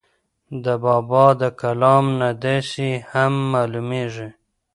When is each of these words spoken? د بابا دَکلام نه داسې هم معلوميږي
د 0.63 0.65
بابا 0.83 1.25
دَکلام 1.41 2.05
نه 2.19 2.29
داسې 2.43 2.87
هم 3.11 3.33
معلوميږي 3.51 4.29